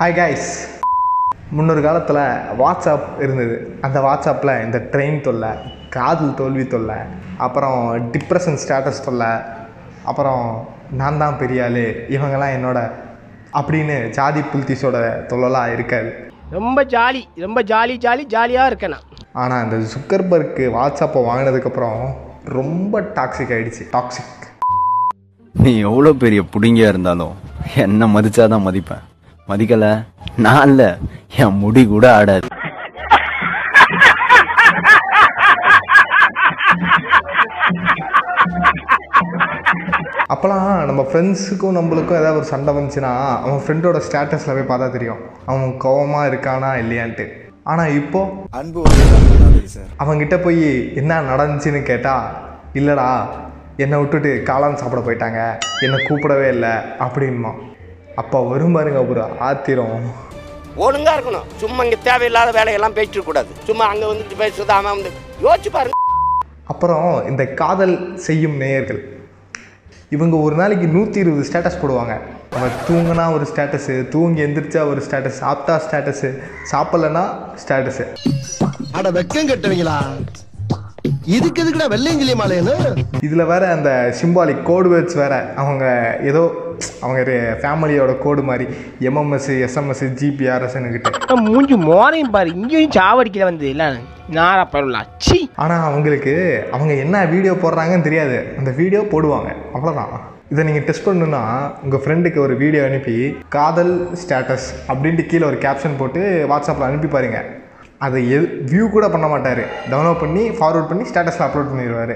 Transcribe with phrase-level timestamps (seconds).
[0.00, 0.48] Hi guys
[1.50, 2.18] முன்னொரு காலத்தில்
[2.58, 3.54] WhatsApp இருந்தது.
[3.80, 5.50] அந்த வாட்ஸ்அப்பில் இந்த ட்ரெயின் தொல்லை
[5.94, 6.96] காதல் தோல்வி தொல்லை
[7.44, 7.78] அப்புறம்
[8.14, 9.30] டிப்ரெஷன் ஸ்டேட்டஸ் தொல்லை
[10.04, 10.42] அப்புறம்
[11.00, 12.82] நான் தான் பெரிய ஆளு இவங்கெல்லாம் என்னோட
[13.60, 15.00] அப்படின்னு ஜாதி புல்திஸோட
[15.32, 16.12] தொல்லலாம் இருக்காது.
[16.50, 19.08] ரொம்ப ஜாலி ரொம்ப ஜாலி ஜாலி ஜாலியாக இருக்கேன் நான்.
[19.32, 22.00] ஆனால் இந்த சுக்கர்பர்க்கு வாட்ஸ்அப்பை வாங்கினதுக்கப்புறம்
[22.58, 23.84] ரொம்ப டாக்ஸிக் ஆயிடுச்சு.
[23.96, 24.46] டாக்ஸிக்
[25.52, 27.36] நீ எவ்வளோ பெரிய புடுங்கியா இருந்தாலும்
[27.74, 29.04] என்ன மதிச்சாதான் மதிப்பேன்.
[29.48, 29.86] மதிக்கல?
[30.44, 30.82] நான் இல்ல
[31.42, 32.48] என் முடி கூட ஆடாது.
[40.34, 43.12] அப்போலாம் நம்ம ஃப்ரெண்ட்ஸுக்கும் நம்மளுக்கும் ஏதாவது ஒரு சண்டை வந்துச்சுன்னா
[43.44, 45.20] அவன் ஃப்ரெண்டோட ஸ்டேட்டஸில் போய் பார்த்தா தெரியும்.
[45.50, 47.26] அவன் கோவமாக இருக்கானா இல்லையான்ட்டு.
[47.72, 48.82] ஆனால் இப்போது அன்பு
[50.02, 50.66] அவங்கிட்ட போய்
[51.02, 52.26] என்ன நடந்துச்சுன்னு கேட்டால்
[52.80, 53.08] இல்லைடா
[53.84, 55.40] என்னை விட்டுட்டு காளான் சாப்பிட போயிட்டாங்க.
[55.84, 56.74] என்னை கூப்பிடவே இல்லை.
[57.06, 57.52] அப்படின்மா
[58.20, 60.04] அப்போ வரும் பாருங்க ஒரு ஆத்திரம்.
[60.84, 61.46] ஒழுங்கா இருக்கணும்.
[61.62, 65.10] சும்மா இங்கே தேவையில்லாத வேலையெல்லாம் பேசிட்டு கூடாது சும்மா அங்கே வந்துட்டு பேசுறது அவன் வந்து
[65.44, 65.94] யோசிச்சு பாருங்க.
[66.72, 67.94] அப்புறம் இந்த காதல்
[68.26, 69.00] செய்யும் நேயர்கள்.
[70.16, 72.14] இவங்க ஒரு நாளைக்கு நூற்றி இருபது ஸ்டேட்டஸ் போடுவாங்க.
[72.56, 76.30] அவன் தூங்கினா ஒரு ஸ்டேட்டஸு தூங்கி எந்திரிச்சா ஒரு ஸ்டேட்டஸ் சாப்பிட்டா ஸ்டேட்டஸு
[76.72, 77.24] சாப்பிட்லன்னா
[77.62, 78.06] ஸ்டேட்டஸு
[78.98, 79.96] அட வெக்கம் கட்டுவீங்களா?
[81.36, 82.76] இதுக்கு எதுக்குடா வெள்ளையங்கிலி மாலையன்னு
[83.26, 85.34] இதில் வேற அந்த சிம்பாலிக் கோடு வேர்ட்ஸ் வேற.
[85.62, 85.84] அவங்க
[86.30, 86.42] ஏதோ
[87.04, 87.20] அவங்க
[87.62, 88.66] ஃபேமிலியோட கோடு மாதிரி
[89.08, 92.50] எம்எம்எஸ் எஸ்எம்எஸ் ஜிபிஆர்எஸ்ன்னு கிட்ட மூஞ்சி மோரையும் பாரு.
[92.60, 93.88] இங்கேயும் சாவடிக்கல வந்து இல்லை
[94.36, 95.02] நாரா பரவலா.
[95.26, 96.34] சி ஆனால் அவங்களுக்கு
[96.76, 98.38] அவங்க என்ன வீடியோ போடுறாங்கன்னு தெரியாது.
[98.60, 99.50] அந்த வீடியோ போடுவாங்க.
[99.76, 100.16] அவ்வளோதான்
[100.52, 101.42] இதை நீங்கள் டெஸ்ட் பண்ணணுன்னா
[101.84, 103.16] உங்கள் ஃப்ரெண்டுக்கு ஒரு வீடியோ அனுப்பி
[103.56, 107.38] காதல் ஸ்டேட்டஸ் அப்படின்ட்டு கீழே ஒரு கேப்ஷன் போட்டு வாட்ஸ்அப்பில் அனுப்பி பாருங்க.
[108.06, 108.38] அதை எ
[108.70, 109.62] வியூ கூட பண்ண மாட்டார்.
[109.90, 112.14] டவுன்லோட் பண்ணி ஃபார்வர்ட் பண்ணி ஸ்டேட்டஸில் அப்லோட் பண்ணிடுவார்.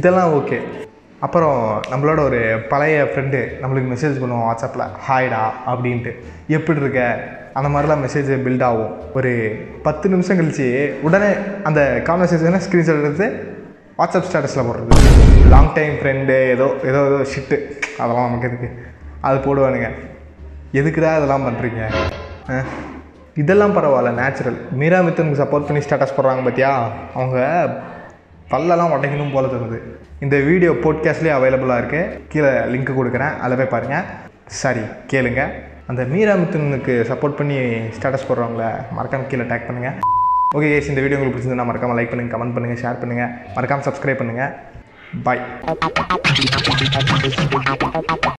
[0.00, 0.58] இதெல்லாம் ஓகே.
[1.26, 1.56] அப்புறம்
[1.92, 2.38] நம்மளோட ஒரு
[2.72, 6.12] பழைய ஃப்ரெண்டு நம்மளுக்கு மெசேஜ் பண்ணுவோம் வாட்ஸ்அப்பில் ஹாய்டா அப்படின்ட்டு.
[6.56, 7.02] எப்படி இருக்க?
[7.58, 8.92] அந்த மாதிரிலாம் மெசேஜ் பில்ட் ஆகும்.
[9.18, 9.32] ஒரு
[9.86, 10.66] பத்து நிமிஷம் கழிச்சு
[11.06, 11.30] உடனே
[11.68, 13.28] அந்த கான்வர்சேஷனை ஸ்க்ரீன்ஷாட் எடுத்து
[13.98, 14.98] வாட்ஸ்அப் ஸ்டேட்டஸில் போடுறது.
[15.54, 17.58] லாங் டைம் ஃப்ரெண்டு ஏதோ ஏதோ ஏதோ ஷிட்டு
[18.02, 18.70] அதெல்லாம் நமக்கு எதுக்கு?
[19.28, 19.90] அது போடுவானுங்க.
[20.80, 21.82] எதுக்குடா இதெல்லாம் பண்ணுறீங்க
[23.42, 26.72] இதெல்லாம் பரவாயில்ல நேச்சுரல் மீரா மித்தனுக்கு சப்போர்ட் பண்ணி ஸ்டேட்டஸ் போடுறாங்க பார்த்தியா
[27.18, 27.38] அவங்க
[28.52, 29.78] பல்லெல்லாம் உடைக்கணும் போல தருது
[30.24, 33.34] இந்த வீடியோ போட்காஸ்ட்லேயே அவைலபிளாக இருக்குது கீழே லிங்க் கொடுக்குறேன்.
[33.44, 34.06] அதில் போய் பாருங்கள்
[34.60, 35.42] சரி கேளுங்க.
[35.90, 37.56] அந்த மீராமித்தனுக்கு சப்போர்ட் பண்ணி
[37.96, 38.64] ஸ்டேட்டஸ் போடுறவங்கள
[38.96, 39.96] மறக்காமல் கீழே டேக் பண்ணுங்கள்
[40.56, 44.20] ஓகே கேஸ் இந்த வீடியோ உங்களுக்கு பிடிச்சிருந்தா மறக்காமல் லைக் பண்ணுங்கள் கமெண்ட் பண்ணுங்கள் ஷேர் பண்ணுங்கள் மறக்காமல் சப்ஸ்கிரைப்
[44.22, 44.52] பண்ணுங்கள்
[45.26, 45.42] பாய்